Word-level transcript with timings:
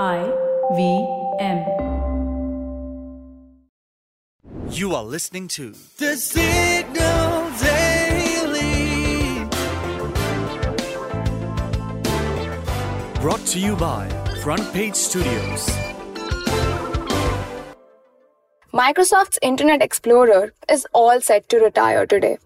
I 0.00 0.32
V 0.74 1.06
M. 1.38 1.58
You 4.70 4.94
are 4.94 5.04
listening 5.04 5.48
to 5.48 5.74
The 5.98 6.16
Signal 6.16 7.50
Daily. 7.60 9.44
Brought 13.20 13.44
to 13.48 13.58
you 13.58 13.76
by 13.76 14.08
Front 14.42 14.72
Page 14.72 14.94
Studios. 14.94 15.68
Microsoft's 18.72 19.38
Internet 19.42 19.82
Explorer 19.82 20.54
is 20.70 20.86
all 20.94 21.20
set 21.20 21.50
to 21.50 21.58
retire 21.58 22.06
today. 22.06 22.38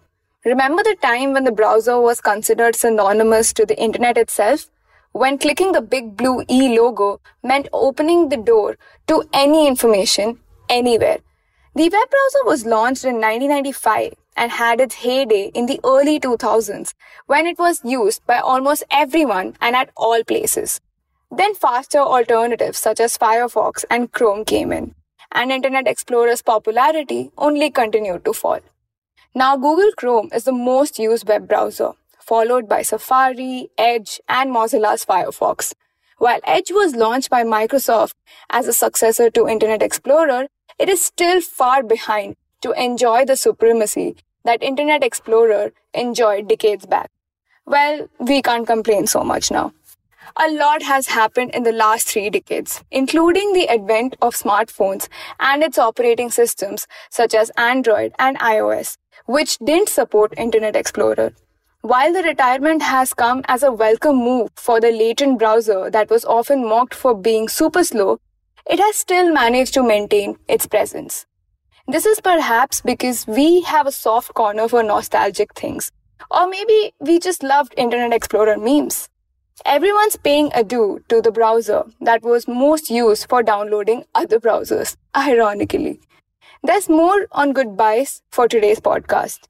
Remember 0.43 0.83
the 0.83 0.97
time 1.01 1.31
when 1.31 1.45
the 1.45 1.53
browser 1.53 2.01
was 2.01 2.19
considered 2.19 2.75
synonymous 2.75 3.53
to 3.53 3.65
the 3.65 3.79
internet 3.79 4.17
itself? 4.17 4.69
When 5.11 5.37
clicking 5.37 5.71
the 5.71 5.81
big 5.81 6.15
blue 6.15 6.43
E 6.49 6.77
logo 6.77 7.19
meant 7.43 7.69
opening 7.73 8.29
the 8.29 8.37
door 8.37 8.77
to 9.07 9.23
any 9.33 9.67
information 9.67 10.39
anywhere. 10.69 11.19
The 11.75 11.89
web 11.89 12.09
browser 12.09 12.43
was 12.45 12.65
launched 12.65 13.05
in 13.05 13.15
1995 13.15 14.13
and 14.35 14.51
had 14.51 14.79
its 14.79 14.95
heyday 14.95 15.51
in 15.53 15.65
the 15.65 15.79
early 15.83 16.19
2000s 16.19 16.93
when 17.25 17.47
it 17.47 17.57
was 17.57 17.81
used 17.83 18.25
by 18.25 18.37
almost 18.39 18.83
everyone 18.91 19.55
and 19.61 19.75
at 19.75 19.89
all 19.95 20.23
places. 20.23 20.79
Then 21.29 21.55
faster 21.55 21.99
alternatives 21.99 22.77
such 22.77 22.99
as 22.99 23.17
Firefox 23.17 23.83
and 23.89 24.11
Chrome 24.11 24.45
came 24.45 24.71
in, 24.71 24.95
and 25.31 25.51
Internet 25.51 25.87
Explorer's 25.87 26.41
popularity 26.41 27.31
only 27.37 27.69
continued 27.69 28.23
to 28.25 28.33
fall. 28.33 28.59
Now, 29.35 29.57
Google 29.57 29.91
Chrome 29.97 30.29
is 30.33 30.45
the 30.45 30.51
most 30.51 30.97
used 30.97 31.27
web 31.27 31.47
browser, 31.47 31.91
followed 32.27 32.67
by 32.67 32.81
Safari, 32.81 33.69
Edge, 33.77 34.19
and 34.27 34.51
Mozilla's 34.51 35.05
Firefox. 35.05 35.73
While 36.17 36.39
Edge 36.43 36.71
was 36.71 36.95
launched 36.95 37.29
by 37.29 37.43
Microsoft 37.43 38.13
as 38.49 38.67
a 38.67 38.73
successor 38.73 39.29
to 39.29 39.47
Internet 39.47 39.81
Explorer, 39.81 40.47
it 40.77 40.89
is 40.89 41.03
still 41.03 41.41
far 41.41 41.83
behind 41.83 42.35
to 42.61 42.71
enjoy 42.71 43.23
the 43.23 43.37
supremacy 43.37 44.17
that 44.43 44.61
Internet 44.61 45.03
Explorer 45.03 45.71
enjoyed 45.93 46.47
decades 46.49 46.85
back. 46.85 47.11
Well, 47.65 48.09
we 48.19 48.41
can't 48.41 48.67
complain 48.67 49.07
so 49.07 49.23
much 49.23 49.51
now. 49.51 49.73
A 50.35 50.51
lot 50.51 50.83
has 50.83 51.07
happened 51.07 51.51
in 51.51 51.63
the 51.63 51.71
last 51.71 52.07
three 52.07 52.29
decades, 52.29 52.83
including 52.91 53.53
the 53.53 53.69
advent 53.69 54.15
of 54.21 54.35
smartphones 54.35 55.07
and 55.39 55.63
its 55.63 55.77
operating 55.77 56.29
systems 56.29 56.87
such 57.09 57.33
as 57.33 57.51
Android 57.57 58.13
and 58.19 58.37
iOS, 58.39 58.97
which 59.25 59.57
didn't 59.59 59.89
support 59.89 60.33
Internet 60.37 60.75
Explorer. 60.75 61.33
While 61.87 62.11
the 62.11 62.21
retirement 62.21 62.81
has 62.81 63.13
come 63.13 63.43
as 63.47 63.63
a 63.63 63.71
welcome 63.71 64.17
move 64.17 64.49
for 64.57 64.81
the 64.81 64.91
latent 64.91 65.39
browser 65.39 65.89
that 65.89 66.09
was 66.09 66.25
often 66.25 66.67
mocked 66.67 66.93
for 66.93 67.15
being 67.15 67.47
super 67.47 67.81
slow, 67.85 68.19
it 68.69 68.77
has 68.77 68.97
still 68.97 69.31
managed 69.31 69.73
to 69.75 69.83
maintain 69.83 70.35
its 70.49 70.67
presence. 70.67 71.25
This 71.87 72.05
is 72.05 72.19
perhaps 72.19 72.81
because 72.81 73.25
we 73.25 73.61
have 73.61 73.87
a 73.87 73.93
soft 73.93 74.33
corner 74.33 74.67
for 74.67 74.83
nostalgic 74.83 75.53
things. 75.53 75.93
Or 76.29 76.49
maybe 76.49 76.91
we 76.99 77.19
just 77.19 77.41
loved 77.41 77.73
Internet 77.77 78.11
Explorer 78.11 78.57
memes. 78.57 79.07
Everyone's 79.63 80.17
paying 80.17 80.51
adieu 80.53 81.05
to 81.07 81.21
the 81.21 81.31
browser 81.31 81.85
that 82.01 82.21
was 82.21 82.49
most 82.49 82.89
used 82.89 83.29
for 83.29 83.43
downloading 83.43 84.03
other 84.13 84.41
browsers, 84.41 84.97
ironically. 85.15 86.01
There's 86.63 86.89
more 86.89 87.27
on 87.31 87.53
goodbyes 87.53 88.23
for 88.29 88.49
today's 88.49 88.81
podcast. 88.81 89.47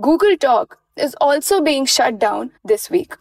Google 0.00 0.36
Talk 0.36 0.80
is 0.98 1.16
also 1.20 1.60
being 1.60 1.86
shut 1.86 2.18
down 2.18 2.52
this 2.64 2.90
week. 2.90 3.16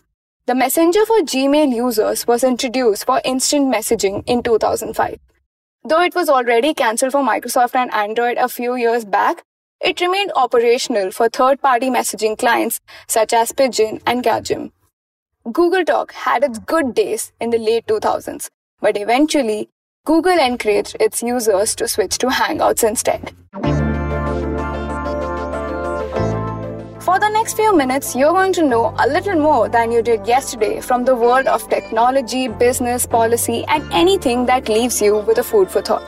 The 0.45 0.55
Messenger 0.55 1.05
for 1.05 1.19
Gmail 1.21 1.75
users 1.75 2.25
was 2.25 2.43
introduced 2.43 3.05
for 3.05 3.21
instant 3.25 3.73
messaging 3.73 4.23
in 4.25 4.43
2005. 4.43 5.19
Though 5.83 6.01
it 6.01 6.15
was 6.15 6.29
already 6.29 6.73
cancelled 6.73 7.11
for 7.11 7.21
Microsoft 7.21 7.75
and 7.75 7.93
Android 7.93 8.37
a 8.37 8.49
few 8.49 8.75
years 8.75 9.05
back, 9.05 9.43
it 9.79 10.01
remained 10.01 10.31
operational 10.35 11.11
for 11.11 11.29
third 11.29 11.61
party 11.61 11.89
messaging 11.89 12.37
clients 12.37 12.81
such 13.07 13.33
as 13.33 13.51
Pidgin 13.51 14.01
and 14.05 14.23
Gajim. 14.23 14.71
Google 15.51 15.85
Talk 15.85 16.11
had 16.11 16.43
its 16.43 16.59
good 16.59 16.93
days 16.93 17.31
in 17.39 17.51
the 17.51 17.57
late 17.57 17.85
2000s, 17.85 18.49
but 18.81 18.97
eventually 18.97 19.69
Google 20.05 20.39
encouraged 20.39 20.97
its 20.99 21.21
users 21.21 21.75
to 21.75 21.87
switch 21.87 22.17
to 22.17 22.27
Hangouts 22.27 22.87
instead. 22.87 23.33
For 27.17 27.21
the 27.21 27.29
next 27.29 27.55
few 27.55 27.75
minutes, 27.75 28.15
you're 28.15 28.31
going 28.31 28.53
to 28.53 28.61
know 28.63 28.93
a 28.99 29.07
little 29.07 29.41
more 29.41 29.67
than 29.67 29.91
you 29.91 30.03
did 30.03 30.27
yesterday 30.27 30.79
from 30.81 31.03
the 31.03 31.15
world 31.15 31.47
of 31.47 31.67
technology, 31.67 32.47
business, 32.47 33.07
policy, 33.07 33.65
and 33.69 33.91
anything 33.91 34.45
that 34.45 34.69
leaves 34.69 35.01
you 35.01 35.17
with 35.17 35.39
a 35.39 35.43
food 35.43 35.71
for 35.71 35.81
thought. 35.81 36.03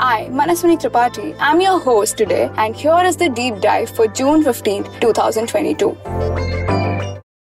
I, 0.00 0.26
Manaswini 0.30 0.80
Tripathi, 0.80 1.36
am 1.38 1.60
your 1.60 1.78
host 1.78 2.16
today, 2.16 2.50
and 2.56 2.74
here 2.74 2.98
is 3.04 3.18
the 3.18 3.28
deep 3.28 3.60
dive 3.60 3.90
for 3.90 4.06
June 4.06 4.42
15, 4.42 4.84
2022. 5.02 5.98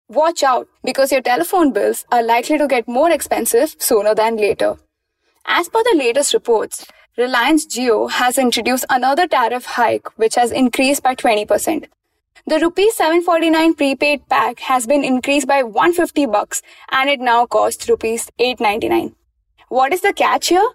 Watch 0.09 0.42
out 0.42 0.66
because 0.82 1.12
your 1.12 1.20
telephone 1.20 1.75
bills 1.75 2.06
are 2.10 2.22
likely 2.22 2.56
to 2.56 2.66
get 2.66 2.88
more 2.88 3.10
expensive 3.10 3.76
sooner 3.78 4.14
than 4.14 4.38
later. 4.38 4.76
As 5.44 5.69
per 5.69 5.82
the 5.82 5.94
latest 5.98 6.32
reports, 6.32 6.86
Reliance 7.19 7.66
Jio 7.66 8.10
has 8.10 8.38
introduced 8.38 8.86
another 8.88 9.28
tariff 9.28 9.66
hike 9.66 10.09
which 10.16 10.36
has 10.36 10.50
increased 10.50 11.03
by 11.03 11.14
20%. 11.14 11.84
The 12.50 12.59
rupees 12.59 12.97
749 12.97 13.75
prepaid 13.75 14.28
pack 14.28 14.59
has 14.59 14.84
been 14.84 15.05
increased 15.05 15.47
by 15.47 15.62
150 15.62 16.27
bucks 16.27 16.62
and 16.91 17.09
it 17.09 17.21
now 17.21 17.47
costs 17.47 17.88
rupees 17.88 18.28
899. 18.41 19.15
What 19.69 19.93
is 19.93 20.00
the 20.00 20.12
catch 20.12 20.49
here? 20.49 20.69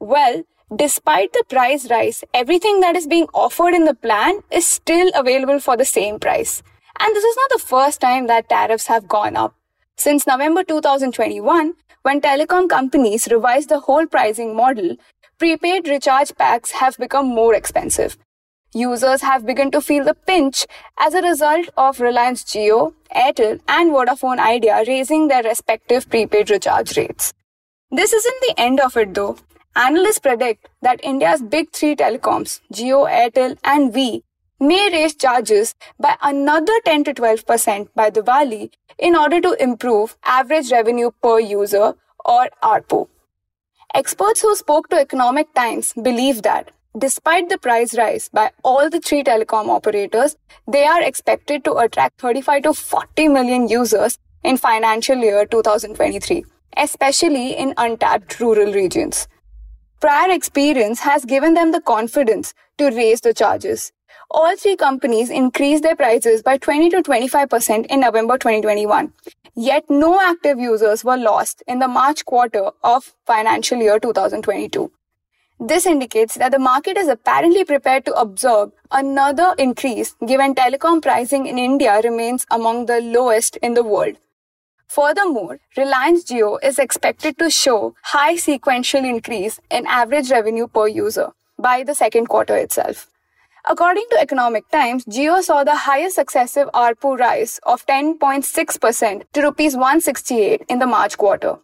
Well, 0.00 0.42
despite 0.74 1.32
the 1.32 1.44
price 1.48 1.88
rise, 1.88 2.24
everything 2.34 2.80
that 2.80 2.96
is 2.96 3.06
being 3.06 3.28
offered 3.32 3.74
in 3.74 3.84
the 3.84 3.94
plan 3.94 4.40
is 4.50 4.66
still 4.66 5.12
available 5.14 5.60
for 5.60 5.76
the 5.76 5.84
same 5.84 6.18
price. 6.18 6.64
And 6.98 7.14
this 7.14 7.22
is 7.22 7.36
not 7.36 7.50
the 7.50 7.64
first 7.64 8.00
time 8.00 8.26
that 8.26 8.48
tariffs 8.48 8.88
have 8.88 9.06
gone 9.06 9.36
up. 9.36 9.54
Since 9.96 10.26
November 10.26 10.64
2021, 10.64 11.74
when 12.02 12.20
telecom 12.20 12.68
companies 12.68 13.28
revised 13.30 13.68
the 13.68 13.78
whole 13.78 14.06
pricing 14.08 14.56
model, 14.56 14.96
prepaid 15.38 15.86
recharge 15.86 16.34
packs 16.34 16.72
have 16.72 16.96
become 16.96 17.28
more 17.28 17.54
expensive. 17.54 18.18
Users 18.72 19.22
have 19.22 19.44
begun 19.44 19.72
to 19.72 19.80
feel 19.80 20.04
the 20.04 20.14
pinch 20.14 20.64
as 20.96 21.14
a 21.14 21.22
result 21.22 21.68
of 21.76 21.98
Reliance 21.98 22.44
Jio, 22.44 22.94
Airtel, 23.14 23.60
and 23.66 23.90
Vodafone 23.90 24.38
Idea 24.38 24.84
raising 24.86 25.26
their 25.26 25.42
respective 25.42 26.08
prepaid 26.08 26.50
recharge 26.50 26.96
rates. 26.96 27.34
This 27.90 28.12
isn't 28.12 28.40
the 28.42 28.54
end 28.56 28.78
of 28.78 28.96
it 28.96 29.14
though. 29.14 29.38
Analysts 29.74 30.20
predict 30.20 30.68
that 30.82 31.00
India's 31.02 31.42
big 31.42 31.72
three 31.72 31.96
telecoms, 31.96 32.60
Jio, 32.72 33.10
Airtel, 33.10 33.58
and 33.64 33.92
Vi, 33.92 34.22
may 34.60 34.88
raise 34.92 35.16
charges 35.16 35.74
by 35.98 36.16
another 36.22 36.80
10 36.84 37.04
to 37.04 37.14
12% 37.14 37.88
by 37.96 38.10
Diwali 38.10 38.70
in 38.98 39.16
order 39.16 39.40
to 39.40 39.60
improve 39.60 40.16
average 40.22 40.70
revenue 40.70 41.10
per 41.20 41.40
user 41.40 41.94
or 42.24 42.48
ARPU. 42.62 43.08
Experts 43.94 44.42
who 44.42 44.54
spoke 44.54 44.88
to 44.90 45.00
Economic 45.00 45.52
Times 45.54 45.92
believe 45.94 46.42
that 46.42 46.70
despite 46.98 47.48
the 47.48 47.58
price 47.58 47.96
rise 47.96 48.28
by 48.28 48.50
all 48.62 48.90
the 48.90 49.00
three 49.00 49.22
telecom 49.22 49.68
operators, 49.68 50.36
they 50.66 50.84
are 50.84 51.02
expected 51.02 51.64
to 51.64 51.74
attract 51.76 52.20
35 52.20 52.62
to 52.64 52.74
40 52.74 53.28
million 53.28 53.68
users 53.68 54.18
in 54.42 54.56
financial 54.56 55.18
year 55.18 55.46
2023, 55.46 56.44
especially 56.76 57.56
in 57.56 57.74
untapped 57.76 58.40
rural 58.40 58.72
regions. 58.72 59.28
Prior 60.00 60.30
experience 60.30 61.00
has 61.00 61.24
given 61.24 61.54
them 61.54 61.72
the 61.72 61.80
confidence 61.80 62.54
to 62.78 62.86
raise 62.86 63.20
the 63.20 63.34
charges 63.34 63.92
all 64.30 64.56
three 64.56 64.76
companies 64.76 65.28
increased 65.28 65.82
their 65.82 65.96
prices 65.96 66.42
by 66.42 66.56
20 66.56 66.90
to 66.90 67.02
25% 67.02 67.86
in 67.86 68.00
November 68.00 68.38
2021. 68.38 69.12
Yet 69.56 69.84
no 69.88 70.20
active 70.20 70.58
users 70.58 71.04
were 71.04 71.16
lost 71.16 71.62
in 71.66 71.80
the 71.80 71.88
March 71.88 72.24
quarter 72.24 72.70
of 72.84 73.14
financial 73.26 73.78
year 73.78 73.98
2022. 73.98 74.90
This 75.62 75.84
indicates 75.84 76.36
that 76.36 76.52
the 76.52 76.58
market 76.58 76.96
is 76.96 77.06
apparently 77.06 77.64
prepared 77.64 78.06
to 78.06 78.14
absorb 78.14 78.72
another 78.90 79.54
increase 79.58 80.16
given 80.26 80.54
telecom 80.54 81.02
pricing 81.02 81.44
in 81.44 81.58
India 81.58 82.00
remains 82.02 82.46
among 82.50 82.86
the 82.86 83.02
lowest 83.02 83.58
in 83.58 83.74
the 83.74 83.84
world. 83.84 84.16
Furthermore, 84.88 85.60
Reliance 85.76 86.24
Jio 86.24 86.58
is 86.64 86.78
expected 86.78 87.36
to 87.38 87.50
show 87.50 87.94
high 88.02 88.36
sequential 88.36 89.04
increase 89.04 89.60
in 89.70 89.86
average 89.86 90.30
revenue 90.30 90.66
per 90.66 90.88
user 90.88 91.32
by 91.58 91.84
the 91.84 91.94
second 91.94 92.28
quarter 92.30 92.56
itself. 92.56 93.08
According 93.66 94.06
to 94.12 94.18
Economic 94.18 94.66
Times, 94.70 95.04
Jio 95.04 95.42
saw 95.42 95.62
the 95.62 95.76
highest 95.76 96.14
successive 96.14 96.70
ARPU 96.72 97.18
rise 97.18 97.60
of 97.64 97.84
10.6% 97.84 99.24
to 99.34 99.42
rupees 99.42 99.74
168 99.74 100.62
in 100.70 100.78
the 100.78 100.86
March 100.86 101.18
quarter. 101.18 101.58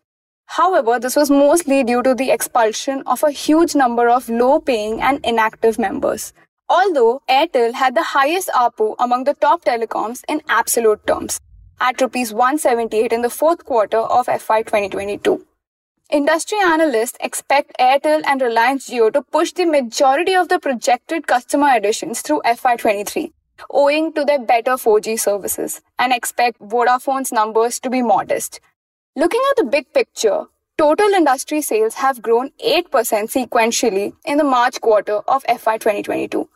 However, 0.46 0.98
this 0.98 1.16
was 1.16 1.30
mostly 1.30 1.84
due 1.84 2.02
to 2.02 2.14
the 2.14 2.30
expulsion 2.30 3.02
of 3.06 3.22
a 3.22 3.30
huge 3.30 3.74
number 3.74 4.08
of 4.08 4.28
low 4.28 4.60
paying 4.60 5.00
and 5.02 5.24
inactive 5.24 5.78
members. 5.78 6.32
Although 6.68 7.22
Airtel 7.28 7.74
had 7.74 7.94
the 7.94 8.02
highest 8.02 8.48
ARPU 8.48 8.94
among 8.98 9.24
the 9.24 9.34
top 9.34 9.64
telecoms 9.64 10.24
in 10.28 10.42
absolute 10.48 11.06
terms, 11.06 11.40
at 11.80 12.00
rupees 12.00 12.32
178 12.32 13.12
in 13.12 13.22
the 13.22 13.30
fourth 13.30 13.64
quarter 13.64 13.98
of 13.98 14.26
FY 14.26 14.62
2022. 14.62 15.44
Industry 16.10 16.58
analysts 16.64 17.18
expect 17.20 17.76
Airtel 17.78 18.22
and 18.24 18.40
Reliance 18.40 18.88
Jio 18.88 19.12
to 19.12 19.22
push 19.22 19.52
the 19.52 19.64
majority 19.64 20.34
of 20.34 20.48
the 20.48 20.60
projected 20.60 21.26
customer 21.26 21.68
additions 21.74 22.22
through 22.22 22.42
FY23, 22.44 23.32
owing 23.70 24.12
to 24.12 24.24
their 24.24 24.38
better 24.38 24.72
4G 24.72 25.18
services, 25.18 25.80
and 25.98 26.12
expect 26.12 26.60
Vodafone's 26.60 27.32
numbers 27.32 27.80
to 27.80 27.90
be 27.90 28.02
modest. 28.02 28.60
Looking 29.18 29.40
at 29.50 29.56
the 29.56 29.70
big 29.70 29.90
picture, 29.94 30.44
total 30.76 31.06
industry 31.06 31.62
sales 31.62 31.94
have 31.94 32.20
grown 32.20 32.50
8% 32.62 32.90
sequentially 32.90 34.12
in 34.26 34.36
the 34.36 34.44
March 34.44 34.78
quarter 34.82 35.20
of 35.26 35.42
FY 35.44 35.78
2022. 35.78 36.46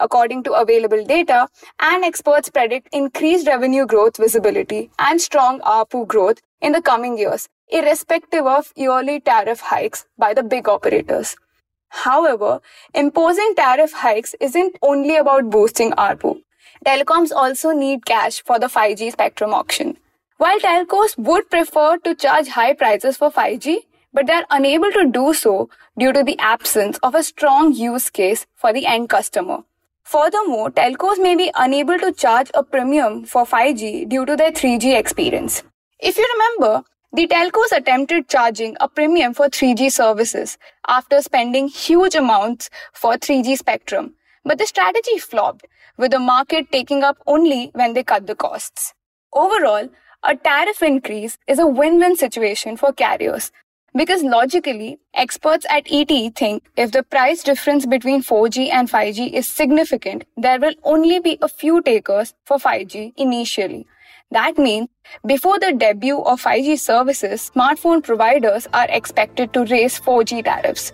According 0.00 0.42
to 0.42 0.52
available 0.52 1.02
data, 1.02 1.48
and 1.78 2.04
experts 2.04 2.50
predict 2.50 2.90
increased 2.92 3.46
revenue 3.46 3.86
growth 3.86 4.18
visibility 4.18 4.90
and 4.98 5.18
strong 5.18 5.60
ARPU 5.60 6.06
growth 6.06 6.42
in 6.60 6.72
the 6.72 6.82
coming 6.82 7.16
years, 7.16 7.48
irrespective 7.68 8.44
of 8.44 8.70
yearly 8.76 9.20
tariff 9.20 9.60
hikes 9.60 10.04
by 10.18 10.34
the 10.34 10.42
big 10.42 10.68
operators. 10.68 11.36
However, 11.88 12.60
imposing 12.92 13.54
tariff 13.56 13.92
hikes 13.92 14.34
isn't 14.40 14.76
only 14.82 15.16
about 15.16 15.48
boosting 15.48 15.92
ARPU. 15.92 16.42
Telecoms 16.84 17.32
also 17.32 17.70
need 17.70 18.04
cash 18.04 18.42
for 18.42 18.58
the 18.58 18.66
5G 18.66 19.10
spectrum 19.12 19.54
auction. 19.54 19.89
While 20.40 20.58
telcos 20.58 21.18
would 21.18 21.50
prefer 21.50 21.98
to 21.98 22.14
charge 22.14 22.48
high 22.48 22.72
prices 22.72 23.18
for 23.18 23.30
5G, 23.30 23.80
but 24.14 24.26
they're 24.26 24.46
unable 24.48 24.90
to 24.90 25.04
do 25.06 25.34
so 25.34 25.68
due 25.98 26.14
to 26.14 26.22
the 26.24 26.38
absence 26.38 26.98
of 27.02 27.14
a 27.14 27.22
strong 27.22 27.74
use 27.74 28.08
case 28.08 28.46
for 28.54 28.72
the 28.72 28.86
end 28.86 29.10
customer. 29.10 29.58
Furthermore, 30.02 30.70
telcos 30.70 31.20
may 31.22 31.36
be 31.36 31.50
unable 31.54 31.98
to 31.98 32.10
charge 32.10 32.50
a 32.54 32.62
premium 32.62 33.26
for 33.26 33.44
5G 33.44 34.08
due 34.08 34.24
to 34.24 34.34
their 34.34 34.50
3G 34.50 34.98
experience. 34.98 35.62
If 35.98 36.16
you 36.16 36.26
remember, 36.32 36.84
the 37.12 37.26
telcos 37.26 37.76
attempted 37.76 38.30
charging 38.30 38.78
a 38.80 38.88
premium 38.88 39.34
for 39.34 39.50
3G 39.50 39.92
services 39.92 40.56
after 40.88 41.20
spending 41.20 41.68
huge 41.68 42.14
amounts 42.14 42.70
for 42.94 43.18
3G 43.18 43.58
spectrum, 43.58 44.14
but 44.42 44.56
the 44.56 44.64
strategy 44.64 45.18
flopped, 45.18 45.66
with 45.98 46.12
the 46.12 46.18
market 46.18 46.72
taking 46.72 47.02
up 47.02 47.18
only 47.26 47.70
when 47.74 47.92
they 47.92 48.02
cut 48.02 48.26
the 48.26 48.34
costs. 48.34 48.94
Overall, 49.34 49.90
a 50.22 50.36
tariff 50.36 50.82
increase 50.82 51.38
is 51.46 51.58
a 51.58 51.66
win-win 51.66 52.14
situation 52.14 52.76
for 52.76 52.92
carriers 52.92 53.52
because 53.94 54.22
logically, 54.22 54.98
experts 55.14 55.66
at 55.68 55.90
ET 55.90 56.36
think 56.36 56.62
if 56.76 56.92
the 56.92 57.02
price 57.02 57.42
difference 57.42 57.86
between 57.86 58.22
4G 58.22 58.70
and 58.70 58.88
5G 58.88 59.32
is 59.32 59.48
significant, 59.48 60.24
there 60.36 60.60
will 60.60 60.74
only 60.84 61.18
be 61.18 61.38
a 61.42 61.48
few 61.48 61.82
takers 61.82 62.34
for 62.44 62.58
5G 62.58 63.14
initially. 63.16 63.86
That 64.30 64.58
means 64.58 64.88
before 65.26 65.58
the 65.58 65.72
debut 65.72 66.20
of 66.20 66.40
5G 66.40 66.78
services, 66.78 67.50
smartphone 67.52 68.04
providers 68.04 68.68
are 68.72 68.86
expected 68.90 69.52
to 69.54 69.64
raise 69.64 69.98
4G 69.98 70.44
tariffs. 70.44 70.92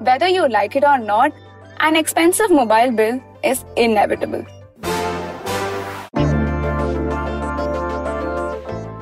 Whether 0.00 0.28
you 0.28 0.48
like 0.48 0.76
it 0.76 0.84
or 0.84 0.98
not, 0.98 1.32
an 1.80 1.96
expensive 1.96 2.50
mobile 2.50 2.90
bill 2.90 3.22
is 3.42 3.64
inevitable. 3.76 4.44